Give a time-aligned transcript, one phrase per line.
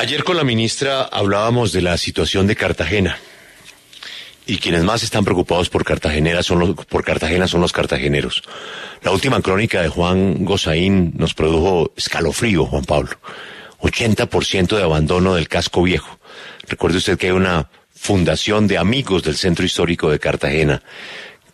[0.00, 3.18] Ayer con la ministra hablábamos de la situación de Cartagena.
[4.46, 8.44] Y quienes más están preocupados por Cartagena son los, por Cartagena son los cartageneros.
[9.02, 13.18] La última crónica de Juan Gozaín nos produjo escalofrío, Juan Pablo.
[13.80, 16.20] 80% de abandono del casco viejo.
[16.68, 20.80] Recuerde usted que hay una fundación de amigos del centro histórico de Cartagena,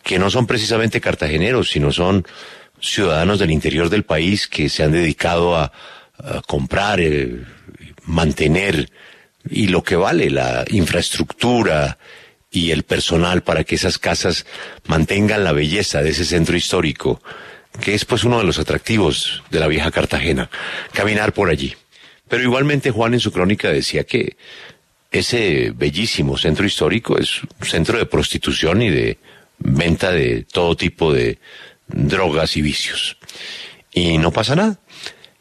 [0.03, 2.27] que no son precisamente cartageneros, sino son
[2.79, 5.73] ciudadanos del interior del país que se han dedicado a,
[6.47, 7.43] comprar, eh,
[8.05, 8.91] mantener
[9.49, 11.99] y lo que vale la infraestructura
[12.51, 14.47] y el personal para que esas casas
[14.87, 17.21] mantengan la belleza de ese centro histórico,
[17.81, 20.49] que es pues uno de los atractivos de la vieja Cartagena,
[20.93, 21.75] caminar por allí.
[22.29, 24.37] Pero igualmente Juan en su crónica decía que
[25.11, 29.19] ese bellísimo centro histórico es un centro de prostitución y de
[29.59, 31.39] venta de todo tipo de
[31.87, 33.17] drogas y vicios.
[33.93, 34.79] Y no pasa nada.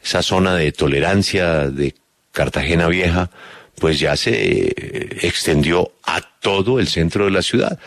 [0.02, 1.94] Esa zona de tolerancia, de
[2.34, 3.30] Cartagena Vieja,
[3.78, 7.78] pues ya se extendió a todo el centro de la ciudad.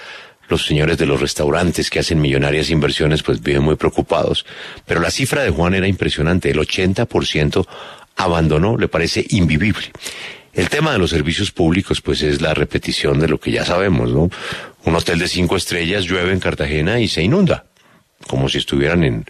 [0.50, 4.46] Los señores de los restaurantes que hacen millonarias inversiones pues viven muy preocupados.
[4.86, 6.50] Pero la cifra de Juan era impresionante.
[6.50, 7.68] El 80%
[8.16, 9.92] abandonó, le parece invivible.
[10.54, 14.12] El tema de los servicios públicos, pues es la repetición de lo que ya sabemos,
[14.12, 14.30] ¿no?
[14.86, 17.66] Un hotel de cinco estrellas llueve en Cartagena y se inunda,
[18.26, 19.26] como si estuvieran en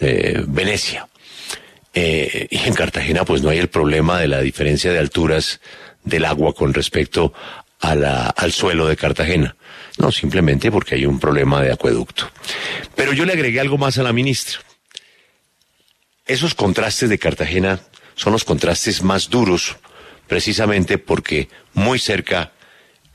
[0.00, 1.08] eh, Venecia.
[1.98, 5.62] Eh, y en Cartagena pues no hay el problema de la diferencia de alturas
[6.04, 7.32] del agua con respecto
[7.80, 9.56] al suelo de Cartagena.
[9.96, 12.30] No, simplemente porque hay un problema de acueducto.
[12.94, 14.60] Pero yo le agregué algo más a la ministra.
[16.26, 17.80] Esos contrastes de Cartagena
[18.14, 19.76] son los contrastes más duros,
[20.26, 22.52] precisamente porque muy cerca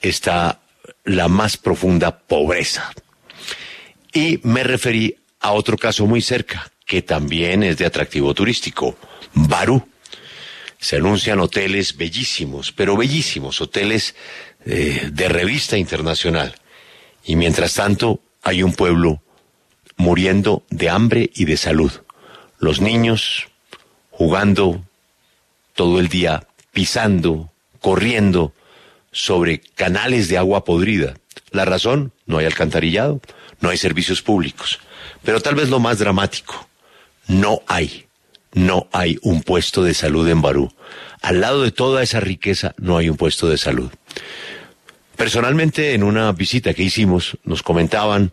[0.02, 0.60] está
[1.04, 2.92] la más profunda pobreza.
[4.12, 8.98] Y me referí a otro caso muy cerca, que también es de atractivo turístico,
[9.34, 9.88] Barú.
[10.78, 14.14] Se anuncian hoteles bellísimos, pero bellísimos, hoteles
[14.66, 16.54] eh, de revista internacional.
[17.24, 19.24] Y mientras tanto hay un pueblo
[19.96, 21.94] muriendo de hambre y de salud.
[22.60, 23.48] Los niños
[24.10, 24.84] jugando
[25.76, 28.54] todo el día, pisando, corriendo
[29.14, 31.14] sobre canales de agua podrida.
[31.52, 33.22] La razón, no hay alcantarillado,
[33.62, 34.82] no hay servicios públicos.
[35.24, 36.68] Pero tal vez lo más dramático,
[37.32, 38.08] no hay,
[38.54, 40.72] no hay un puesto de salud en Barú.
[41.22, 43.90] Al lado de toda esa riqueza no hay un puesto de salud.
[45.16, 48.32] Personalmente, en una visita que hicimos, nos comentaban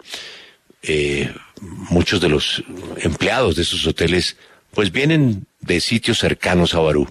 [0.83, 2.65] eh, muchos de los
[2.97, 4.37] empleados de esos hoteles,
[4.73, 7.09] pues vienen de sitios cercanos a Barú,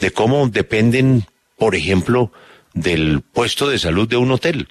[0.00, 1.24] de cómo dependen,
[1.56, 2.30] por ejemplo,
[2.74, 4.68] del puesto de salud de un hotel,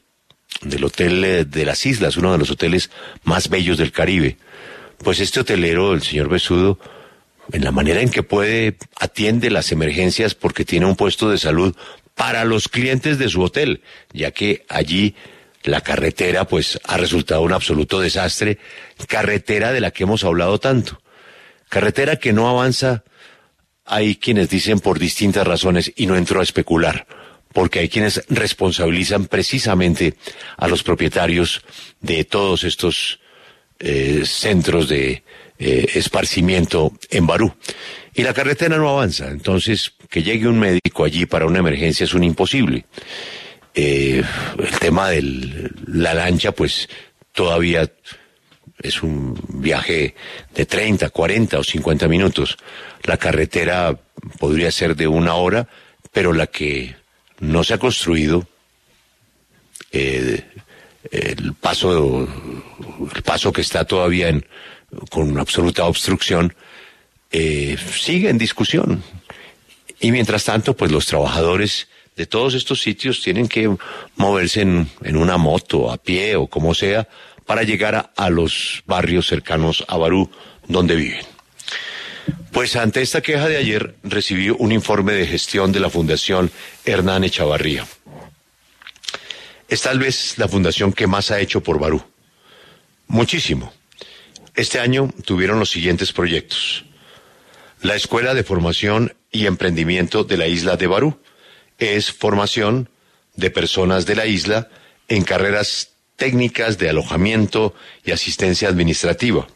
[0.62, 2.92] del Hotel eh, de las Islas, uno de los hoteles
[3.24, 4.38] más bellos del Caribe.
[5.04, 6.80] Pues este hotelero, el señor Besudo,
[7.52, 11.76] en la manera en que puede, atiende las emergencias porque tiene un puesto de salud
[12.16, 13.82] para los clientes de su hotel,
[14.14, 15.16] ya que allí
[15.64, 18.58] la carretera pues ha resultado un absoluto desastre,
[19.08, 21.02] carretera de la que hemos hablado tanto,
[21.70, 23.04] carretera que no avanza,
[23.86, 27.06] hay quienes dicen por distintas razones y no entro a especular,
[27.54, 30.16] porque hay quienes responsabilizan precisamente
[30.58, 31.62] a los propietarios
[32.02, 33.20] de todos estos
[33.80, 35.24] eh, centros de
[35.58, 37.54] eh, esparcimiento en Barú.
[38.14, 42.14] Y la carretera no avanza, entonces que llegue un médico allí para una emergencia es
[42.14, 42.86] un imposible.
[43.74, 44.24] Eh,
[44.58, 46.88] el tema de la lancha, pues
[47.34, 47.92] todavía
[48.82, 50.16] es un viaje
[50.54, 52.58] de 30, 40 o 50 minutos.
[53.04, 54.00] La carretera
[54.40, 55.68] podría ser de una hora,
[56.14, 56.96] pero la que
[57.40, 58.48] no se ha construido,
[61.12, 62.28] el paso,
[63.16, 64.46] el paso que está todavía en,
[65.10, 66.54] con absoluta obstrucción,
[67.32, 69.04] eh, sigue en discusión.
[70.00, 73.76] Y mientras tanto, pues los trabajadores de todos estos sitios tienen que
[74.16, 77.08] moverse en, en una moto, a pie o como sea,
[77.46, 80.30] para llegar a, a, los barrios cercanos a Barú,
[80.68, 81.26] donde viven.
[82.52, 86.52] Pues ante esta queja de ayer recibí un informe de gestión de la Fundación
[86.86, 87.86] Hernán Echavarría
[89.68, 92.04] es tal vez la fundación que más ha hecho por Barú.
[93.08, 93.74] Muchísimo.
[94.56, 96.86] Este año tuvieron los siguientes proyectos.
[97.82, 101.20] La Escuela de Formación y Emprendimiento de la isla de Barú
[101.78, 102.90] es formación
[103.36, 104.70] de personas de la isla
[105.08, 109.48] en carreras técnicas de alojamiento y asistencia administrativa.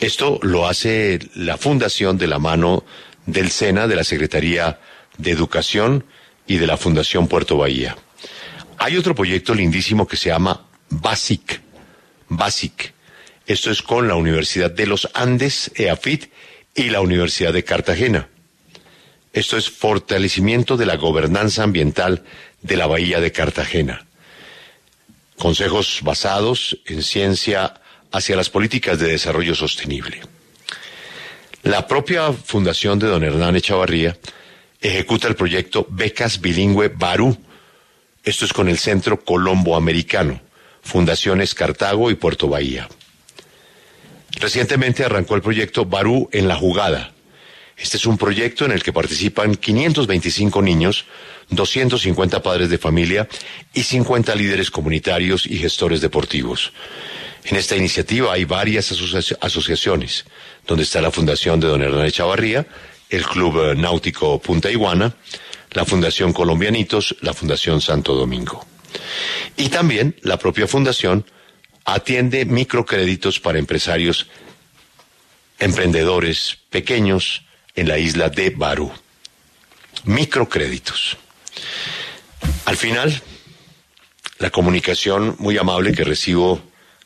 [0.00, 2.84] Esto lo hace la fundación de la mano
[3.24, 4.80] del SENA, de la Secretaría
[5.16, 6.04] de Educación
[6.46, 7.96] y de la Fundación Puerto Bahía.
[8.78, 11.60] Hay otro proyecto lindísimo que se llama BASIC.
[12.28, 12.92] BASIC.
[13.46, 16.30] Esto es con la Universidad de los Andes, EAFIT,
[16.74, 18.28] y la Universidad de Cartagena.
[19.32, 22.24] Esto es fortalecimiento de la gobernanza ambiental
[22.62, 24.06] de la Bahía de Cartagena.
[25.38, 27.80] Consejos basados en ciencia
[28.12, 30.20] hacia las políticas de desarrollo sostenible.
[31.62, 34.16] La propia fundación de don Hernán Echavarría
[34.80, 37.36] ejecuta el proyecto Becas Bilingüe Barú.
[38.26, 40.40] Esto es con el Centro Colombo Americano,
[40.82, 42.88] Fundaciones Cartago y Puerto Bahía.
[44.40, 47.12] Recientemente arrancó el proyecto Barú en la Jugada.
[47.76, 51.04] Este es un proyecto en el que participan 525 niños,
[51.50, 53.28] 250 padres de familia
[53.72, 56.72] y 50 líderes comunitarios y gestores deportivos.
[57.44, 58.92] En esta iniciativa hay varias
[59.40, 60.24] asociaciones,
[60.66, 62.66] donde está la Fundación de Don Hernán Echavarría,
[63.08, 65.14] el Club Náutico Punta Iguana,
[65.76, 68.64] la Fundación Colombianitos, la Fundación Santo Domingo.
[69.58, 71.26] Y también la propia Fundación
[71.84, 74.26] atiende microcréditos para empresarios,
[75.58, 77.42] emprendedores pequeños
[77.74, 78.90] en la isla de Barú.
[80.04, 81.18] Microcréditos.
[82.64, 83.20] Al final,
[84.38, 86.62] la comunicación muy amable que recibo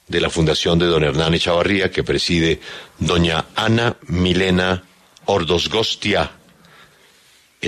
[0.07, 2.61] de la Fundación de Don Hernán Echavarría, que preside
[3.01, 4.85] doña Ana Milena
[5.25, 6.40] Ordosgostia.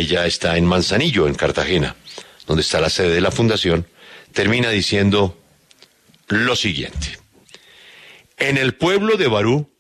[0.03, 1.95] Ella está en Manzanillo, en Cartagena,
[2.49, 3.87] donde está la sede de la Fundación,
[4.33, 5.39] termina diciendo
[6.27, 7.19] lo siguiente.
[8.37, 9.71] En el pueblo de Barú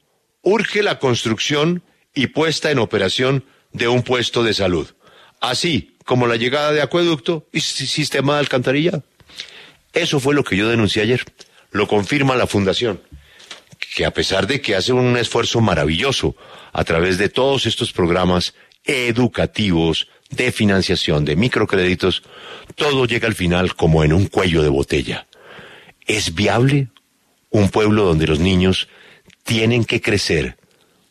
[0.43, 1.83] urge la construcción
[2.15, 4.95] y puesta en operación de un puesto de salud,
[5.41, 9.03] así como la llegada de acueducto y sistema de alcantarilla.
[9.93, 11.25] Eso fue lo que yo denuncié ayer
[11.73, 13.01] lo confirma la Fundación,
[13.97, 16.37] que a pesar de que hace un esfuerzo maravilloso
[16.73, 22.23] a través de todos estos programas educativos, de financiación, de microcréditos,
[22.75, 25.27] todo llega al final como en un cuello de botella.
[26.07, 26.89] ¿Es viable
[27.51, 28.89] un pueblo donde los niños
[29.45, 30.57] tienen que crecer,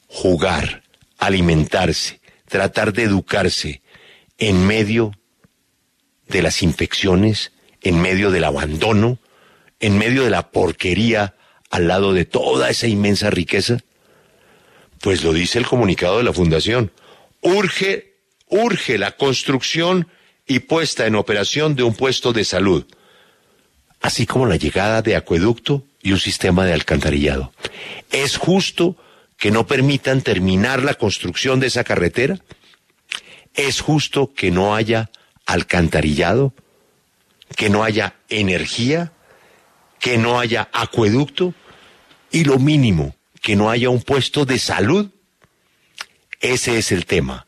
[0.08, 0.84] jugar,
[1.18, 3.82] alimentarse, tratar de educarse
[4.38, 5.12] en medio
[6.28, 7.52] de las infecciones,
[7.82, 9.20] en medio del abandono,
[9.80, 11.36] en medio de la porquería,
[11.70, 13.78] al lado de toda esa inmensa riqueza?
[15.00, 16.92] Pues lo dice el comunicado de la Fundación.
[17.42, 18.16] Urge,
[18.48, 20.08] urge la construcción
[20.48, 22.86] y puesta en operación de un puesto de salud,
[24.02, 27.54] así como la llegada de acueducto y un sistema de alcantarillado.
[28.12, 28.96] ¿Es justo
[29.38, 32.40] que no permitan terminar la construcción de esa carretera?
[33.54, 35.12] ¿Es justo que no haya
[35.46, 36.54] alcantarillado?
[37.56, 39.12] ¿Que no haya energía?
[40.02, 41.54] que no haya acueducto
[42.32, 45.12] y lo mínimo, que no haya un puesto de salud.
[46.42, 47.46] Ese es el tema,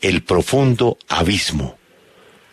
[0.00, 1.78] el profundo abismo,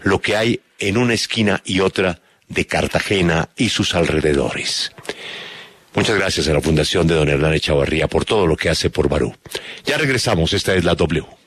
[0.02, 4.92] lo que hay en una esquina y otra de Cartagena y sus alrededores.
[5.94, 9.08] Muchas gracias a la Fundación de Don Hernán Echavarría por todo lo que hace por
[9.08, 9.36] Barú.
[9.86, 11.43] Ya regresamos, esta es la W.